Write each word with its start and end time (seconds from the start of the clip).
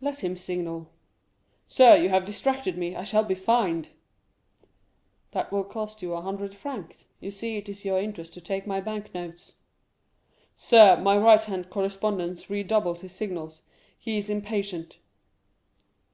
"Let 0.00 0.24
him 0.24 0.34
signal." 0.34 0.88
"Sir, 1.66 1.94
you 1.94 2.08
have 2.08 2.24
distracted 2.24 2.78
me; 2.78 2.96
I 2.96 3.04
shall 3.04 3.22
be 3.22 3.34
fined." 3.34 3.90
"That 5.32 5.52
will 5.52 5.62
cost 5.62 6.00
you 6.00 6.14
a 6.14 6.22
hundred 6.22 6.54
francs; 6.54 7.08
you 7.20 7.30
see 7.30 7.58
it 7.58 7.68
is 7.68 7.84
your 7.84 8.00
interest 8.00 8.32
to 8.32 8.40
take 8.40 8.66
my 8.66 8.80
bank 8.80 9.12
notes." 9.12 9.56
"Sir, 10.56 10.96
my 10.96 11.18
right 11.18 11.42
hand 11.42 11.68
correspondent 11.68 12.48
redoubles 12.48 13.02
his 13.02 13.12
signals; 13.12 13.60
he 13.98 14.16
is 14.16 14.30
impatient." 14.30 15.00